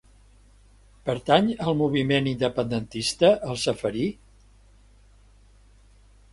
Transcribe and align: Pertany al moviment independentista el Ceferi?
Pertany 1.09 1.51
al 1.65 1.77
moviment 1.83 2.31
independentista 2.33 3.31
el 3.51 3.61
Ceferi? 3.67 4.09